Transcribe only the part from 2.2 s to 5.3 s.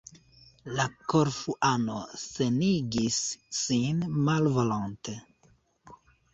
senigis sin malvolonte.